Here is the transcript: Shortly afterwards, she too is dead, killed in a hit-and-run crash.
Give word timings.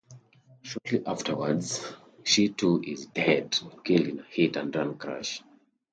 Shortly 0.63 1.05
afterwards, 1.05 1.93
she 2.23 2.49
too 2.49 2.81
is 2.83 3.05
dead, 3.05 3.55
killed 3.83 4.07
in 4.07 4.19
a 4.21 4.23
hit-and-run 4.23 4.97
crash. 4.97 5.43